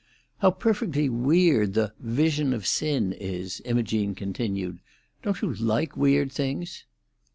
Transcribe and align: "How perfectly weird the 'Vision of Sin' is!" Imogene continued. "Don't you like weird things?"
"How 0.39 0.49
perfectly 0.49 1.09
weird 1.09 1.75
the 1.75 1.93
'Vision 1.99 2.53
of 2.53 2.65
Sin' 2.65 3.13
is!" 3.13 3.61
Imogene 3.65 4.15
continued. 4.15 4.79
"Don't 5.21 5.43
you 5.43 5.53
like 5.53 5.95
weird 5.95 6.31
things?" 6.31 6.85